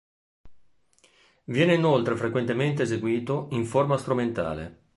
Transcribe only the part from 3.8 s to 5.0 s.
strumentale.